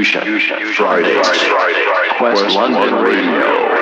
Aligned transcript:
Fusion, 0.00 0.24
Fusion. 0.24 0.86
Fridays, 0.86 1.26
Friday, 1.26 1.84
Friday, 1.84 2.16
Quest, 2.16 2.42
Quest 2.42 2.56
London 2.56 2.94
Radio. 3.04 3.32
Radio. 3.36 3.79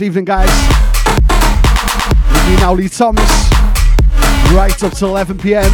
Good 0.00 0.06
evening, 0.06 0.24
guys. 0.24 0.48
With 2.32 2.48
me 2.48 2.56
now, 2.56 2.72
Lee 2.72 2.88
Thomas. 2.88 3.50
Right 4.54 4.82
up 4.82 4.94
to 4.94 5.04
11 5.04 5.36
pm. 5.36 5.70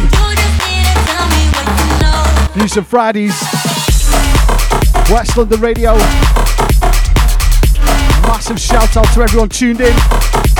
Fusion 2.51 2.83
Fridays. 2.83 3.39
Quest 5.07 5.37
London 5.37 5.61
Radio. 5.61 5.95
Massive 8.27 8.59
shout 8.59 8.97
out 8.97 9.07
to 9.13 9.21
everyone 9.21 9.47
tuned 9.47 9.79
in. 9.79 10.56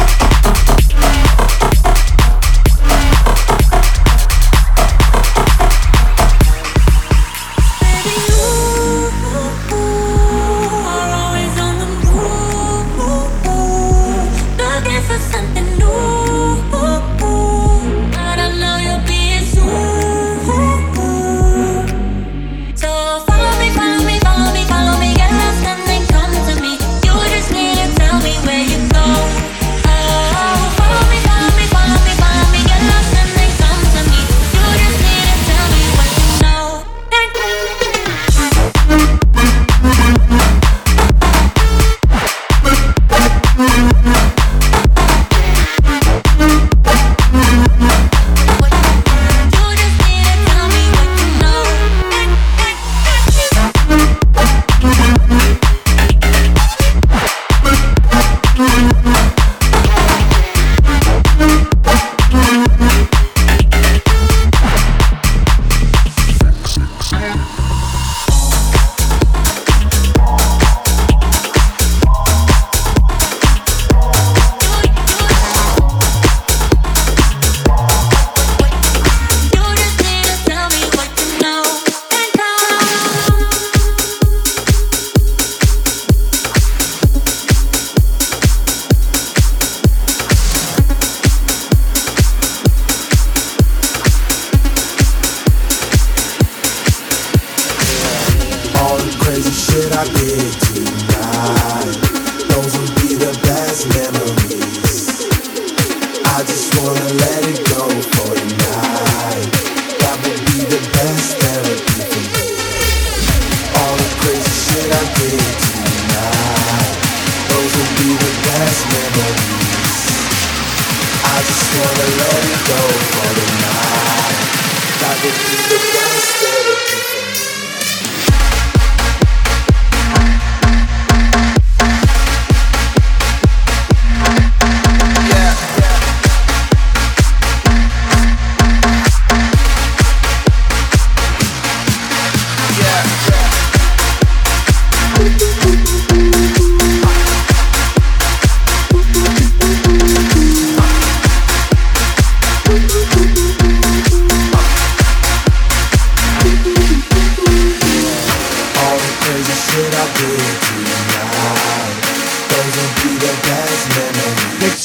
I 99.97 100.03
bitch. 100.05 100.66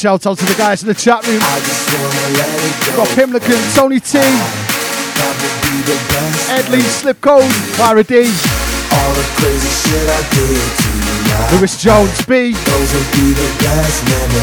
shout 0.03 0.27
out 0.27 0.37
to 0.37 0.43
the 0.43 0.55
guys 0.55 0.83
in 0.83 0.89
the 0.89 0.93
chat 0.93 1.25
room. 1.25 1.39
Go. 1.39 1.47
Got 2.97 3.07
Pimlican, 3.15 3.55
Tony 3.73 4.01
T, 4.01 4.19
Edley, 6.51 6.83
Slipcode, 6.83 7.47
Clara 7.77 8.03
D, 8.03 8.27
Lewis 11.55 11.81
Jones, 11.81 12.25
B, 12.25 12.51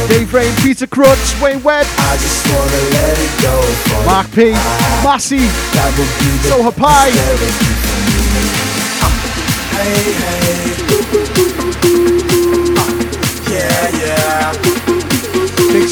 Dave 0.08 0.32
Rain, 0.32 0.54
Peter 0.62 0.86
Crutch, 0.86 1.38
Wayne 1.42 1.62
Webb, 1.62 1.84
go, 3.42 3.60
Mark 4.06 4.32
P, 4.32 4.52
Massey, 5.04 5.40
Soha 6.48 6.74
Pie. 6.74 7.10
Hey, 9.76 10.12
hey. 12.24 12.29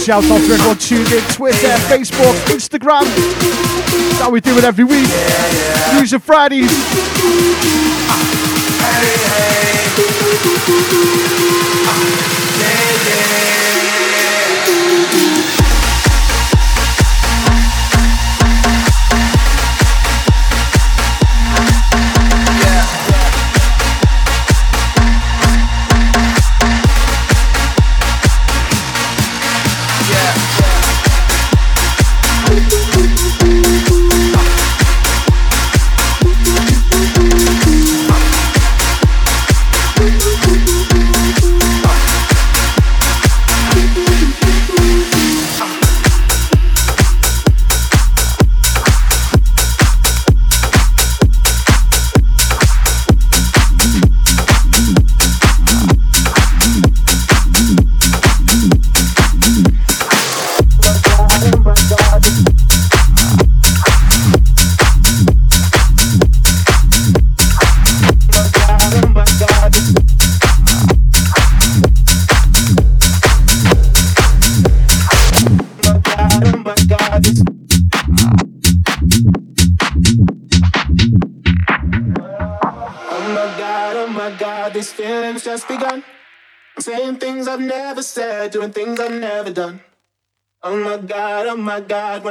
Shout 0.08 0.25
out 0.25 0.38
to 0.38 0.55
everyone 0.55 0.78
tuned 0.78 1.12
in 1.12 1.22
Twitter, 1.34 1.69
Facebook, 1.84 2.32
Instagram. 2.46 3.02
That's 3.05 4.20
how 4.22 4.31
we 4.31 4.40
do 4.40 4.56
it 4.56 4.64
every 4.64 4.84
week. 4.84 5.06
Fusion 5.93 6.19
Fridays. 6.19 6.70
Oh 11.90 13.44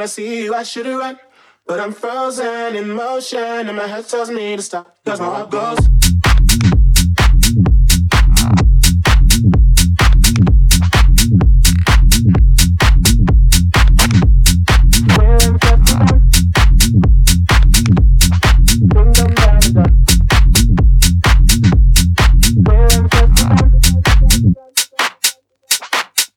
see 0.07 0.43
you, 0.43 0.53
I 0.53 0.63
should 0.63 0.85
have 0.85 0.99
run. 0.99 1.19
But 1.65 1.79
I'm 1.79 1.91
frozen 1.91 2.75
in 2.75 2.91
motion, 2.91 3.39
and 3.39 3.75
my 3.75 3.87
head 3.87 4.07
tells 4.07 4.29
me 4.29 4.55
to 4.55 4.61
stop. 4.61 4.97
Cause 5.05 5.19
my 5.19 5.25
heart 5.25 5.51
goes. 5.51 5.79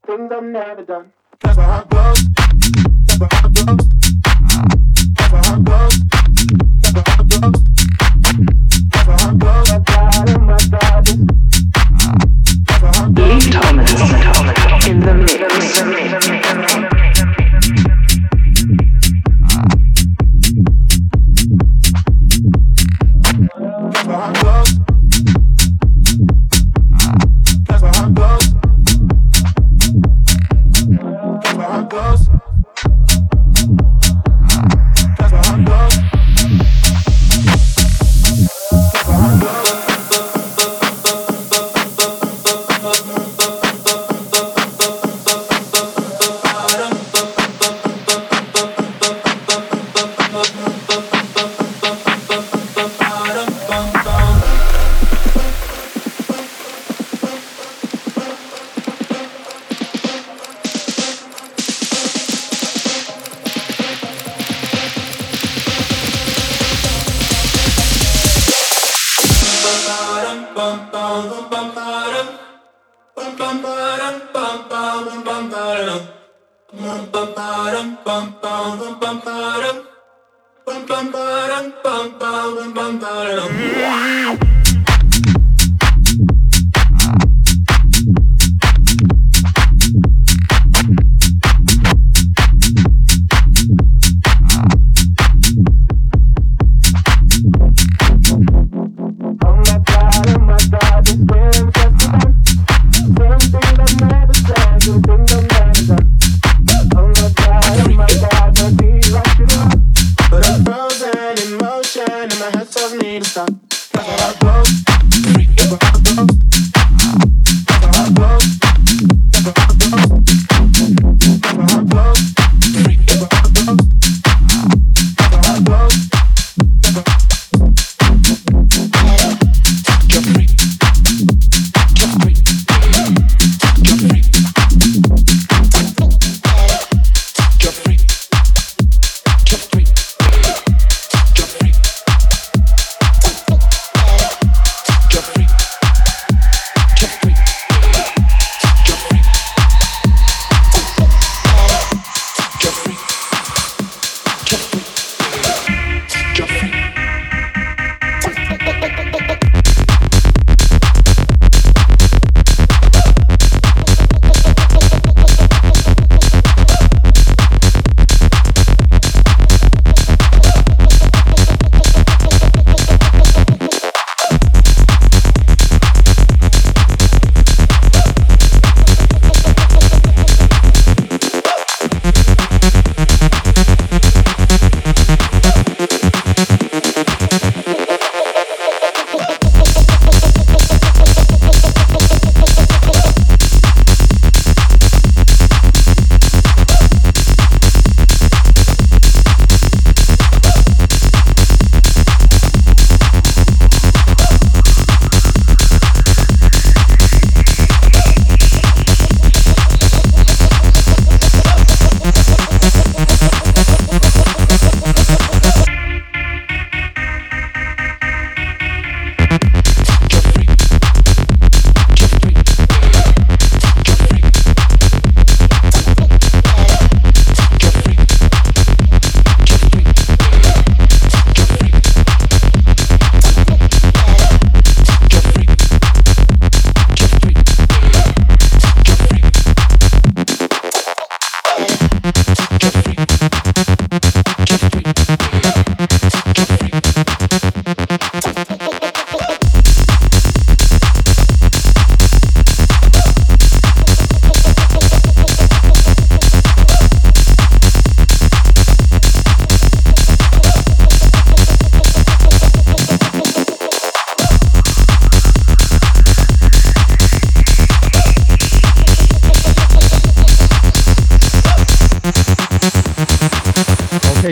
Things 0.07 0.33
I've 0.33 0.43
never 0.43 0.83
done. 0.83 1.13
That's 1.41 1.57
my 1.57 1.63
heart 1.63 1.91
goes. 1.91 2.50
Bye. 3.21 3.61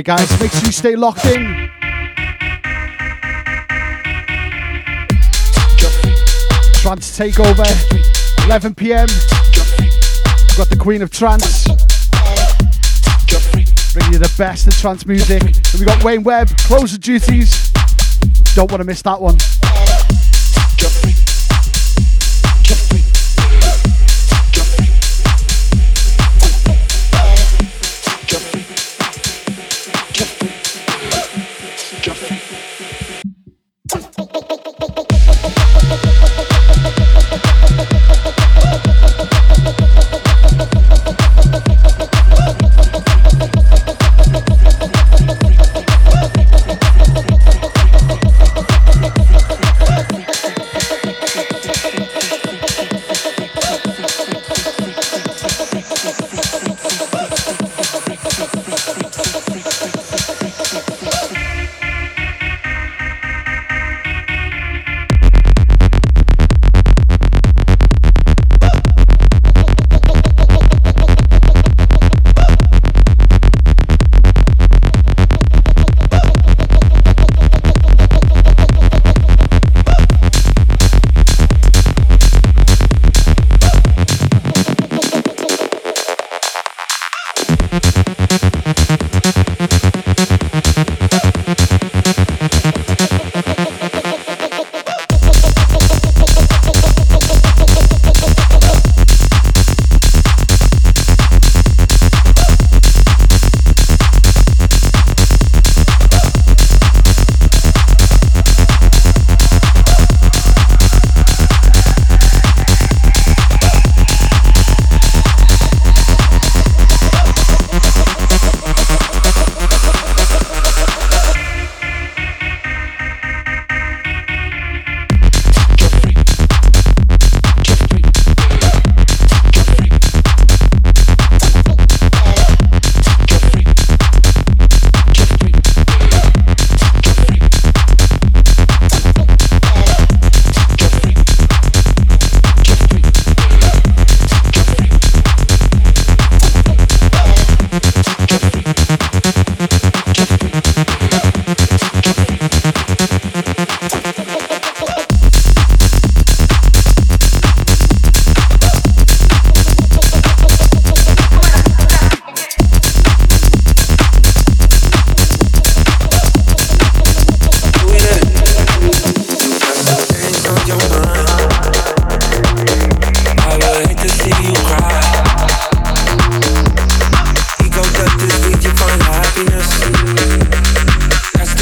Guys, 0.08 0.40
make 0.40 0.50
sure 0.50 0.64
you 0.64 0.72
stay 0.72 0.96
locked 0.96 1.26
in. 1.26 1.68
Trance 6.80 7.18
Takeover, 7.18 7.66
11 8.46 8.74
pm. 8.74 9.06
Got 10.56 10.70
the 10.70 10.78
Queen 10.80 11.02
of 11.02 11.10
Trance. 11.10 11.66
Bringing 13.92 14.14
you 14.14 14.18
the 14.18 14.32
best 14.38 14.66
of 14.66 14.74
trance 14.78 15.04
music. 15.04 15.42
And 15.42 15.78
we 15.78 15.84
got 15.84 16.02
Wayne 16.02 16.22
Webb, 16.22 16.48
Closer 16.56 16.96
Duties. 16.96 17.70
Don't 18.54 18.70
want 18.70 18.80
to 18.80 18.86
miss 18.86 19.02
that 19.02 19.20
one. 19.20 19.36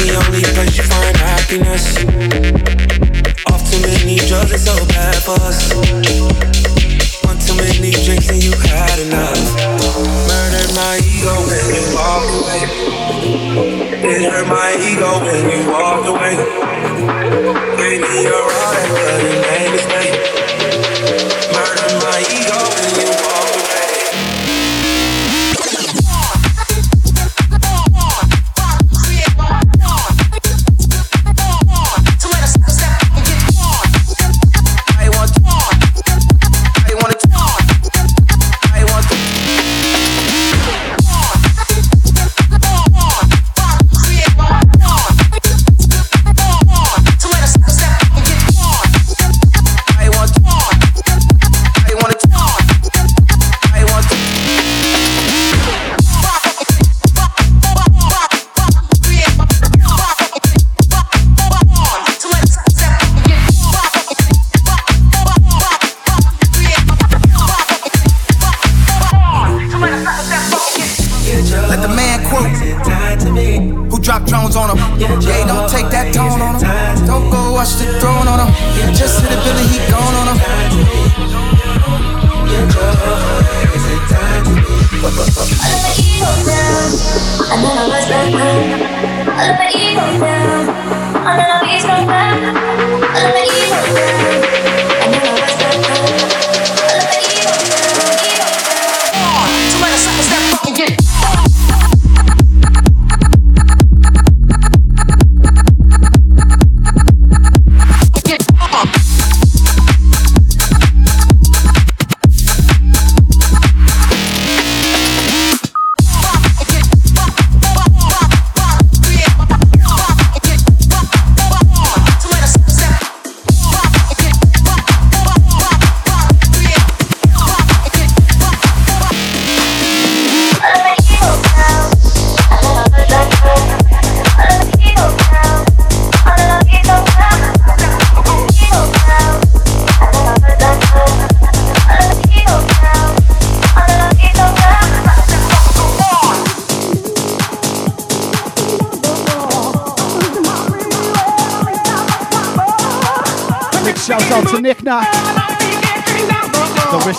the 0.07 0.15
only 0.15 0.41
place 0.55 0.77
you 0.77 0.83
find 0.83 1.17
happiness. 1.17 1.85
Off 3.51 3.61
too 3.69 3.81
many 3.83 4.15
drugs, 4.27 4.51
it's 4.51 4.63
so 4.63 4.75
bad 4.87 5.15
for 5.19 5.35
us. 5.43 5.73
One 7.27 7.37
too 7.39 7.55
many 7.59 7.91
drinks 7.91 8.29
and 8.29 8.41
you 8.41 8.53
had 8.71 8.99
enough. 9.03 9.35
Murdered 10.27 10.71
my 10.75 10.95
ego 11.03 11.35
when 11.47 11.65
you 11.75 11.83
walked 11.91 12.31
away. 12.39 12.61
It 14.07 14.31
hurt 14.31 14.47
my 14.47 14.71
ego 14.79 15.19
when 15.25 15.43
you 15.51 15.71
walked 15.71 16.07
away. 16.07 16.35
Gave 17.75 18.01
me 18.01 18.23
your 18.23 18.47
all, 18.47 18.87
but 18.87 19.21
it 19.27 19.37
made 19.43 19.71
me 19.71 19.79
stay. 19.79 20.16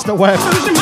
The 0.08 0.14
Wister 0.14 0.77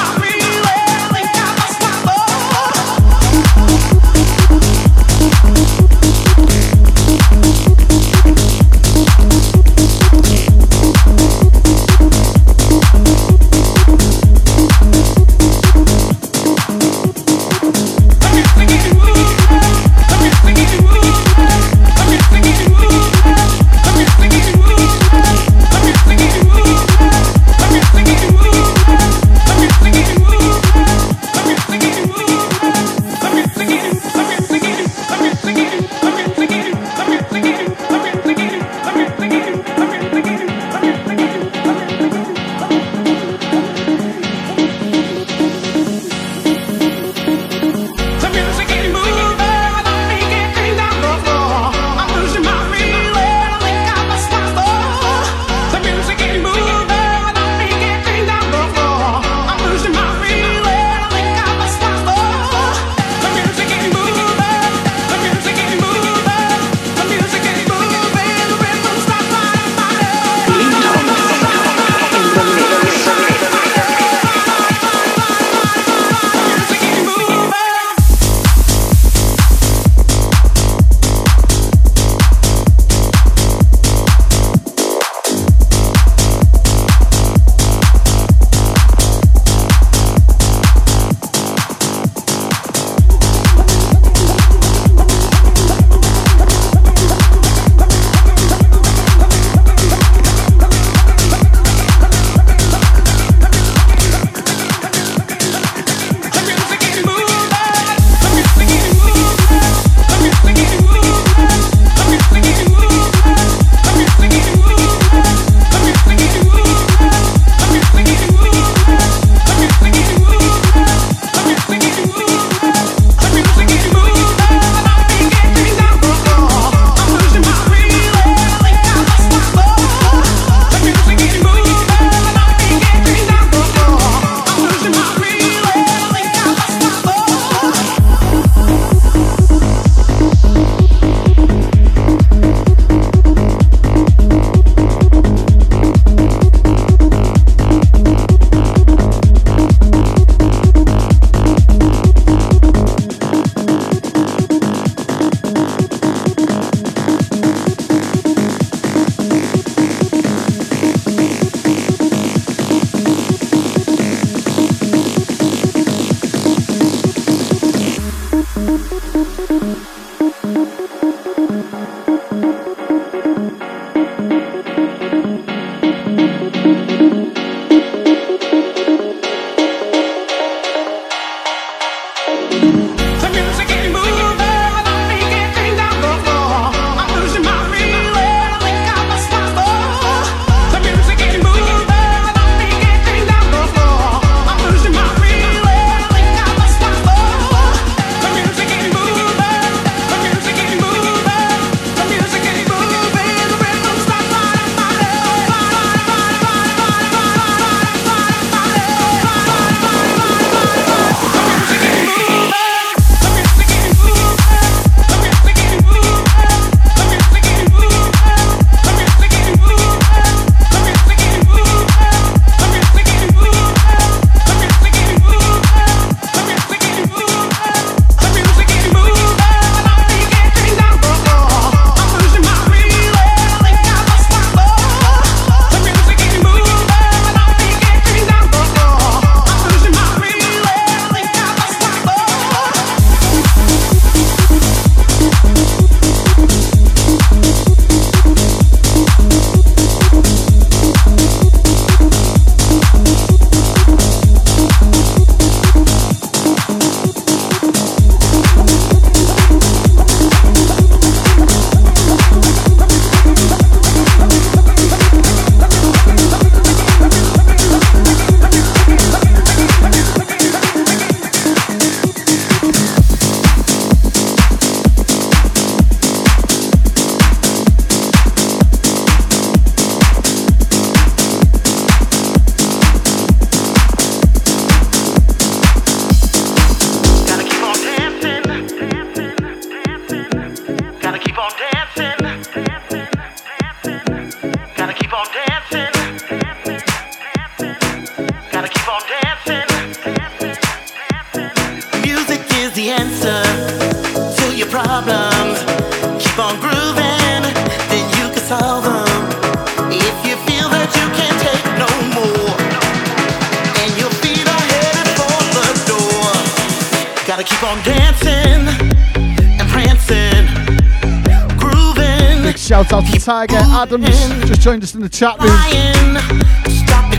Shout 322.76 322.92
out 322.92 323.06
to 323.06 323.18
Tiger 323.18 323.56
Adams, 323.56 324.06
just 324.46 324.60
joined 324.60 324.82
us 324.82 324.94
in 324.94 325.00
the 325.00 325.08
chat 325.08 325.40
room. 325.40 325.48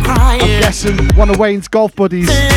I'm 0.06 0.40
guessing 0.62 0.96
one 1.16 1.32
of 1.32 1.40
Wayne's 1.40 1.68
golf 1.68 1.96
buddies. 1.96 2.30
Hey 2.30 2.54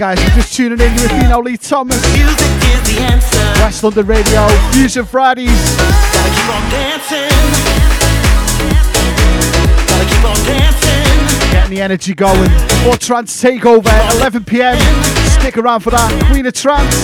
guys, 0.00 0.20
you're 0.20 0.30
just 0.34 0.54
tuning 0.56 0.80
in 0.80 0.92
with 0.94 1.12
me 1.12 1.32
Lee 1.36 1.56
Thomas. 1.56 2.02
Quest 3.60 3.84
London 3.84 4.06
Radio, 4.08 4.48
Fusion 4.72 5.04
Fridays. 5.04 5.76
Gotta 5.76 6.30
keep 6.34 6.48
on 6.48 6.70
dancing. 6.72 7.30
Gotta 9.86 10.04
keep 10.04 10.24
on 10.24 10.34
dancing 10.44 11.01
the 11.72 11.80
energy 11.80 12.14
going. 12.14 12.50
More 12.84 12.96
trance 12.98 13.42
takeover 13.42 13.88
at 13.88 14.14
11 14.16 14.44
pm. 14.44 14.76
Stick 15.40 15.56
around 15.56 15.80
for 15.80 15.90
that. 15.90 16.10
Queen 16.28 16.44
of 16.44 16.52
Trance, 16.52 17.00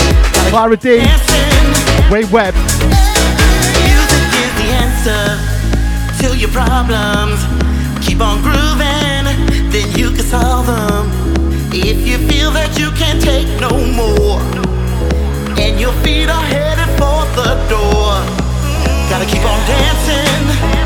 Clara 0.50 0.76
D, 0.76 1.00
Wayne 2.12 2.28
Webb. 2.30 2.52
Music 3.80 4.28
is 4.44 4.52
the 4.60 4.68
answer 4.84 5.24
to 6.20 6.36
your 6.36 6.50
problems. 6.50 7.40
Keep 8.04 8.20
on 8.20 8.42
grooving, 8.44 9.24
then 9.72 9.88
you 9.96 10.12
can 10.12 10.26
solve 10.28 10.66
them. 10.66 11.08
If 11.72 12.06
you 12.06 12.18
feel 12.28 12.50
that 12.52 12.78
you 12.78 12.90
can't 12.92 13.22
take 13.22 13.48
no 13.60 13.72
more, 13.72 14.40
and 15.56 15.80
your 15.80 15.92
feet 16.04 16.28
are 16.28 16.44
headed 16.44 16.92
for 17.00 17.24
the 17.40 17.56
door, 17.72 18.20
gotta 19.08 19.24
keep 19.24 19.44
on 19.48 19.60
dancing. 19.64 20.77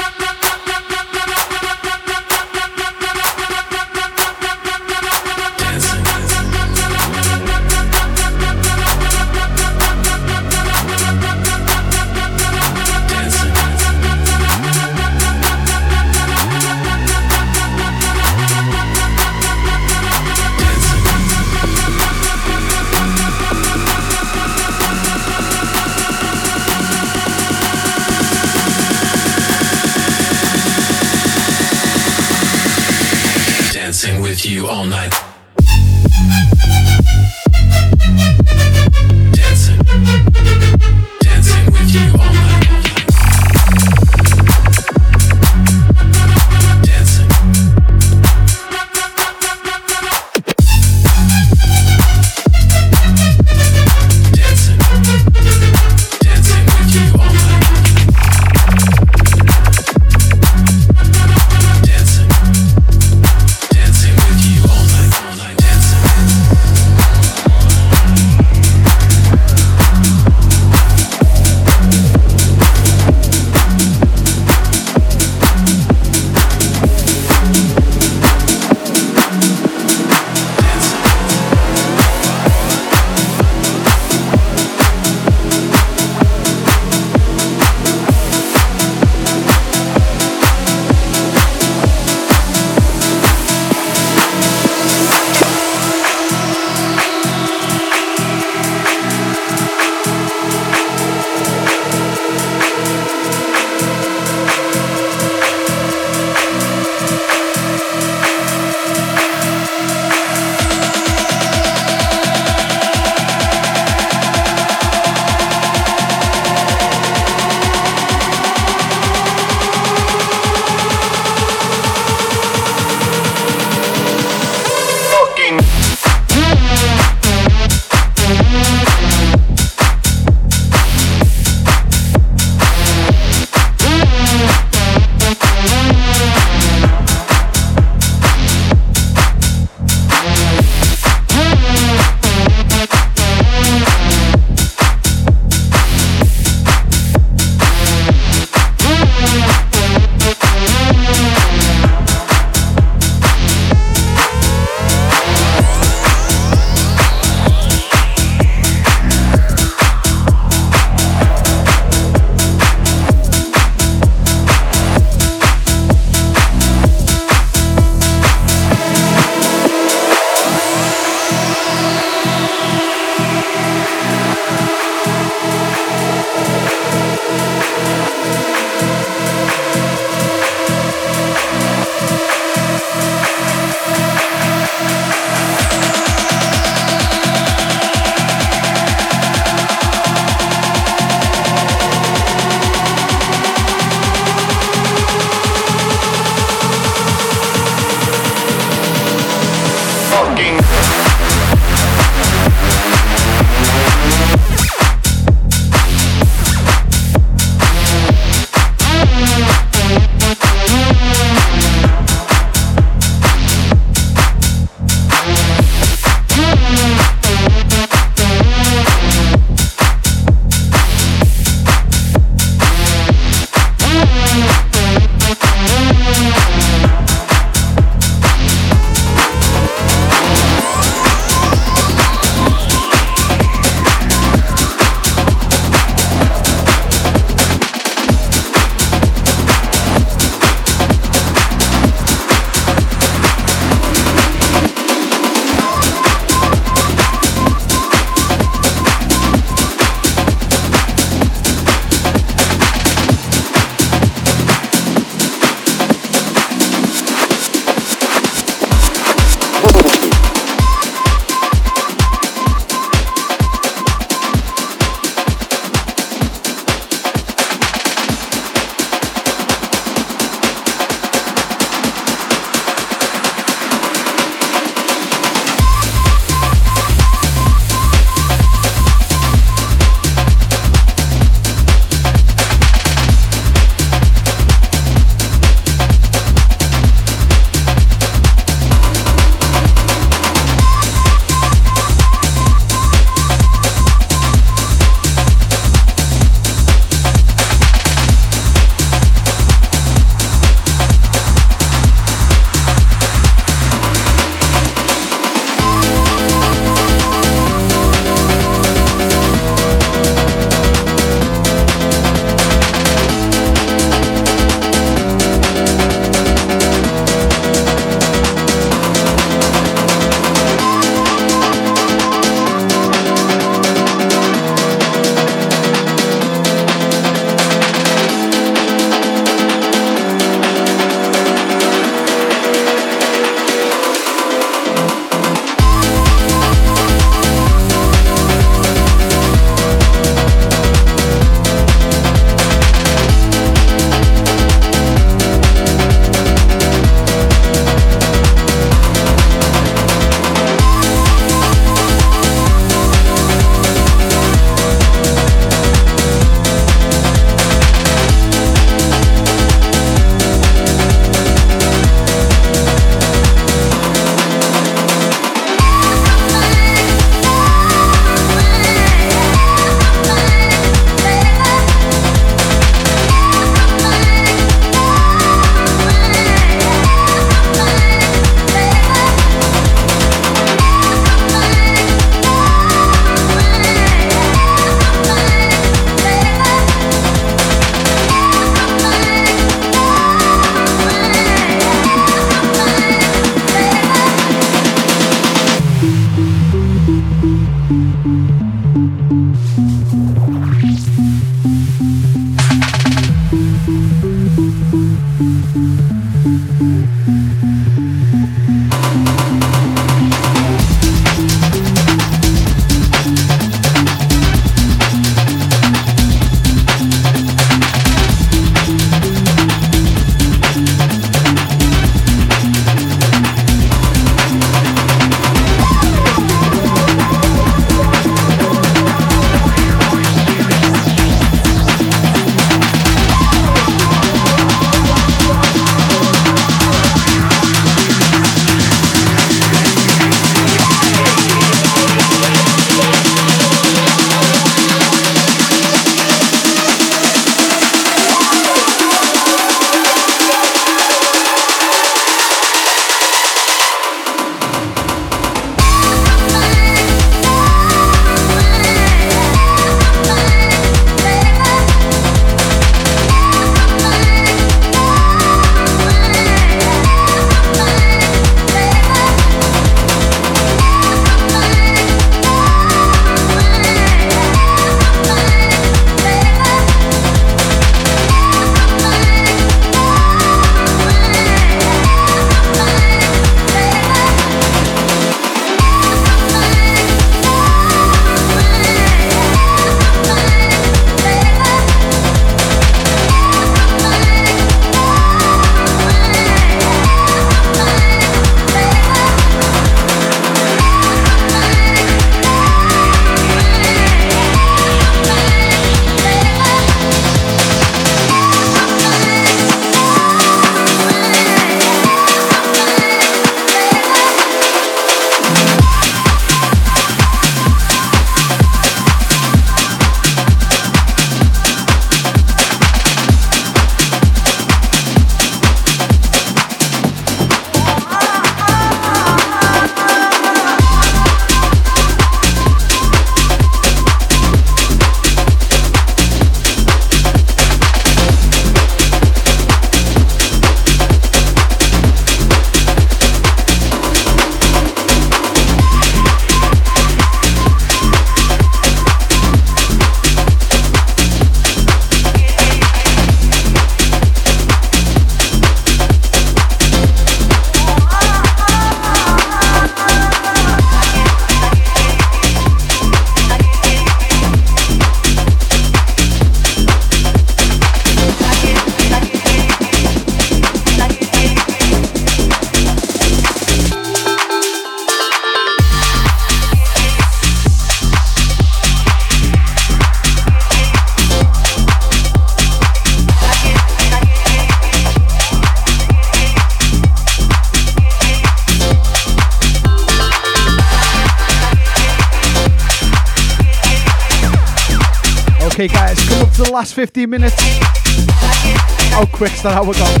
Last 596.72 596.88
15 596.88 597.10
minutes. 597.10 597.36
Oh, 597.38 598.88
how 598.92 599.04
quick's 599.04 599.42
that 599.42 599.52
hour 599.52 599.74
gone? 599.74 600.00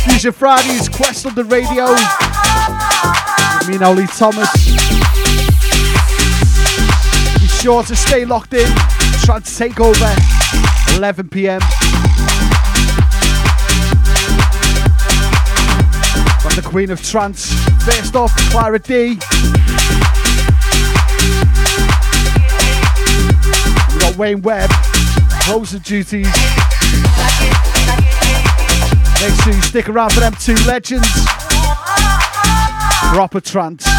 Fusion 0.00 0.32
Fridays, 0.32 0.88
Quest 0.88 1.26
London 1.26 1.46
Radio. 1.48 1.84
With 3.58 3.68
me 3.68 3.74
and 3.74 3.84
Oli 3.84 4.06
Thomas. 4.06 4.48
Be 7.38 7.46
sure 7.48 7.82
to 7.82 7.94
stay 7.94 8.24
locked 8.24 8.54
in. 8.54 8.66
Trying 9.24 9.42
to 9.42 9.56
take 9.56 9.78
over 9.78 10.08
11 10.96 11.28
pm. 11.28 11.60
From 16.40 16.54
the 16.56 16.62
Queen 16.64 16.90
of 16.90 17.02
Trance. 17.02 17.52
First 17.84 18.16
off, 18.16 18.34
Clara 18.50 18.78
D. 18.78 19.18
Wayne 24.18 24.42
Webb, 24.42 24.68
closing 25.48 25.80
duties. 25.80 26.26
Make 29.18 29.34
sure 29.42 29.54
you 29.54 29.62
stick 29.62 29.88
around 29.88 30.12
for 30.12 30.20
them 30.20 30.34
two 30.34 30.54
legends. 30.66 31.08
Proper 33.14 33.40
trance. 33.40 33.97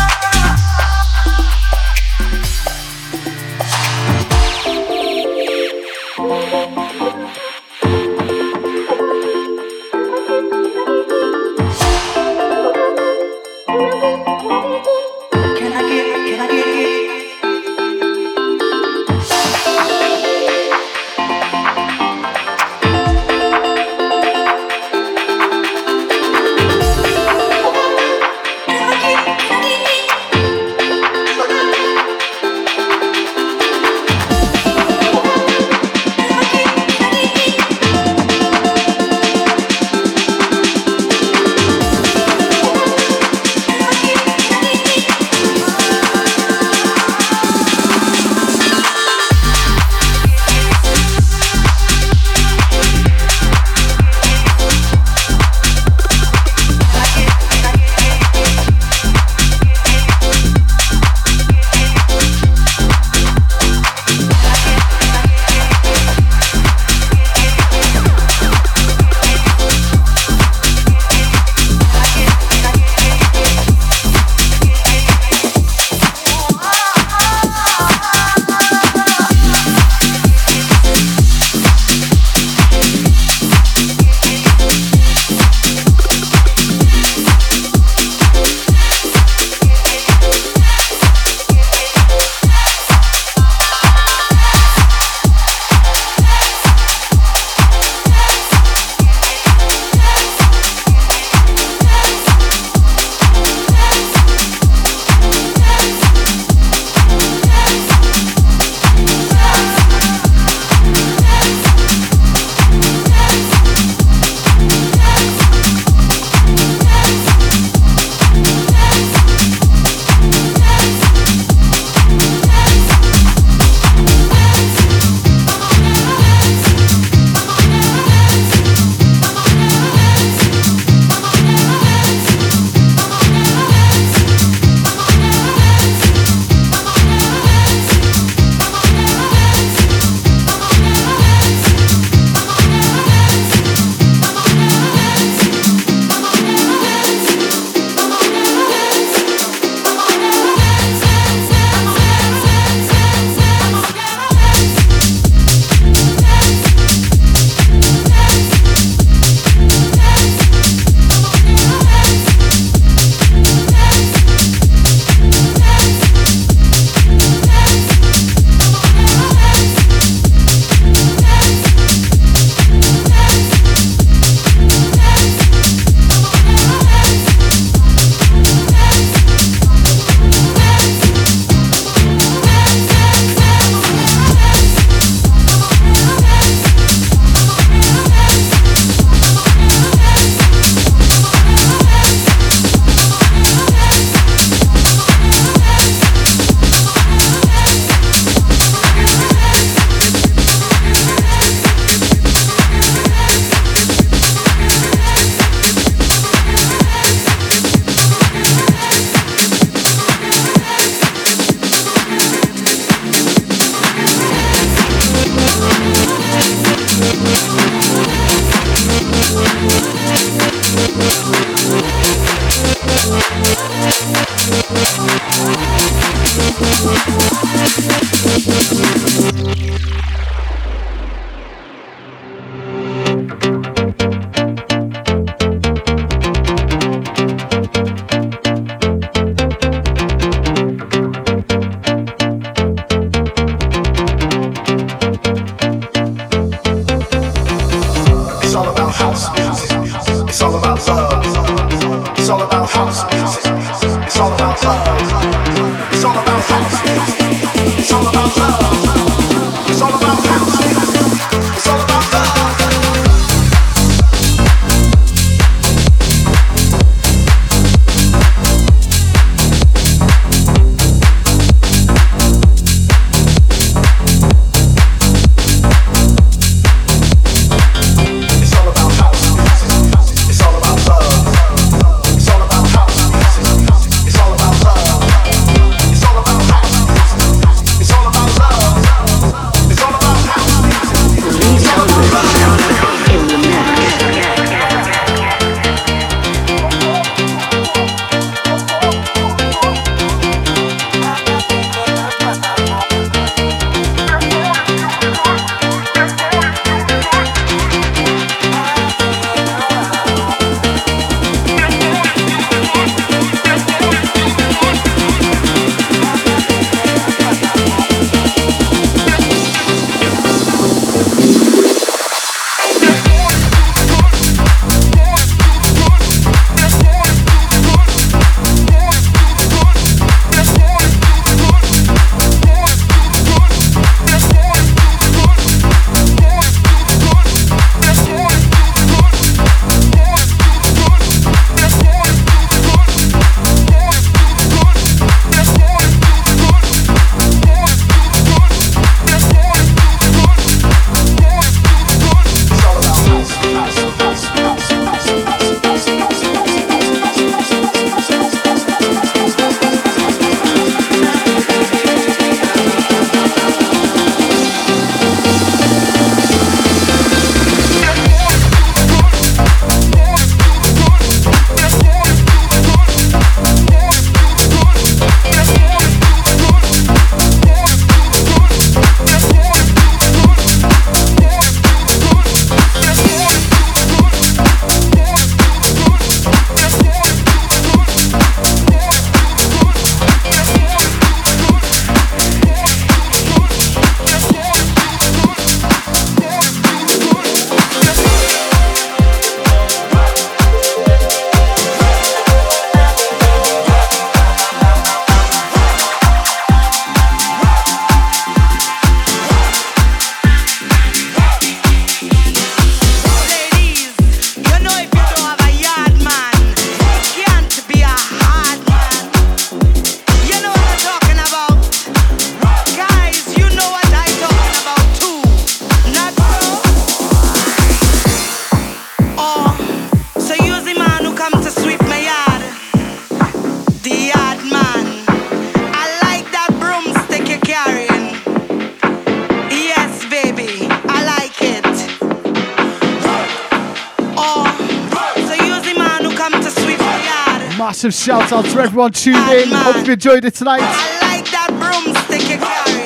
massive 447.82 447.94
shout 447.94 448.34
out 448.34 448.44
to 448.44 448.60
everyone 448.60 448.92
tuned 448.92 449.16
in. 449.30 449.48
Hope 449.52 449.88
you 449.88 449.94
enjoyed 449.94 450.26
it 450.26 450.34
tonight. 450.34 450.60
I 450.62 451.00
like 451.16 451.32
that 451.32 451.48
broomstick. 451.56 452.28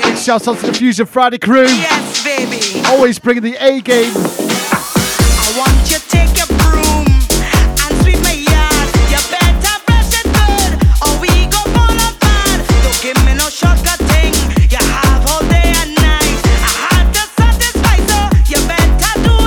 Big 0.03 0.17
shout 0.19 0.47
out 0.47 0.59
to 0.59 0.67
the 0.67 0.73
Fusion 0.73 1.07
Friday 1.07 1.39
crew. 1.39 1.65
Yes, 1.65 2.23
baby. 2.23 2.85
Always 2.85 3.17
bringing 3.17 3.41
the 3.41 3.55
A 3.55 3.81
game. 3.81 4.13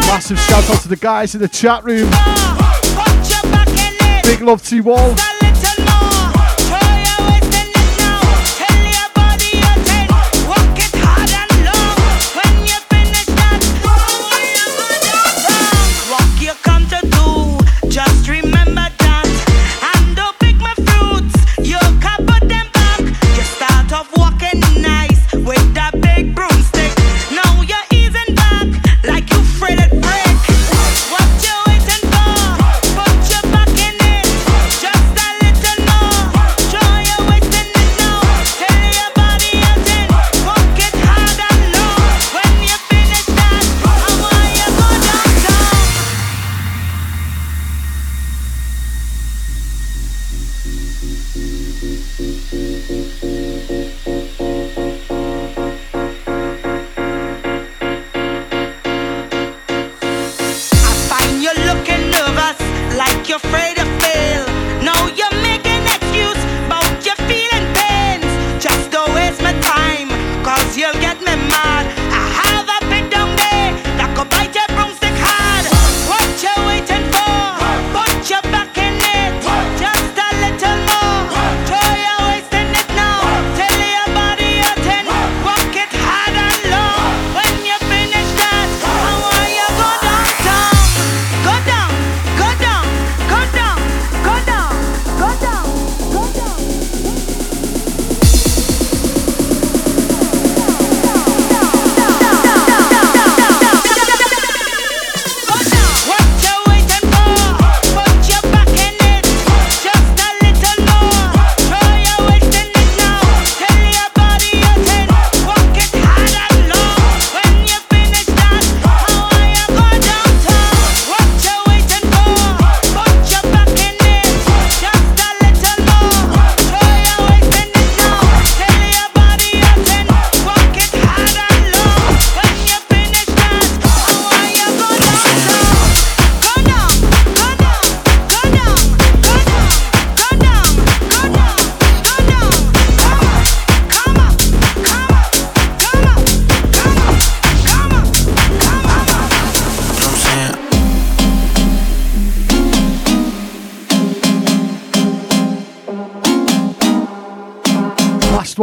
Massive 0.08 0.40
shout 0.40 0.70
out 0.70 0.82
to 0.82 0.88
the 0.88 0.96
guys 0.96 1.36
in 1.36 1.40
the 1.40 1.48
chat 1.48 1.84
room. 1.84 2.10
Big 4.24 4.40
love 4.40 4.60
to 4.64 4.74
you 4.74 4.90
all. 4.90 5.35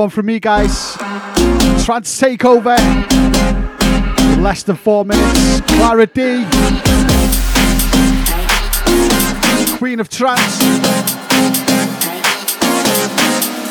one 0.03 0.09
from 0.09 0.25
me, 0.25 0.37
guys. 0.37 0.95
Trance 1.85 2.19
takeover. 2.19 2.77
Less 4.37 4.63
than 4.63 4.75
four 4.75 5.05
minutes. 5.05 5.61
Clara 5.61 6.05
D. 6.07 6.43
Queen 9.77 10.01
of 10.01 10.09
Trance. 10.09 10.61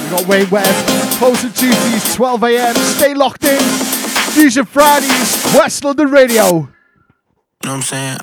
We 0.01 0.09
got 0.09 0.27
Wayne 0.27 0.49
Webb. 0.49 0.75
Closing 1.19 1.51
duties, 1.51 2.15
12 2.15 2.45
a.m. 2.45 2.77
Stay 2.77 3.13
locked 3.13 3.45
in. 3.45 3.61
Fusion 4.33 4.65
Fridays, 4.65 5.37
Quest 5.53 5.85
London 5.85 6.11
Radio. 6.11 6.51
Know 6.51 6.69
what 7.61 7.69
I'm 7.69 7.83
saying? 7.83 8.19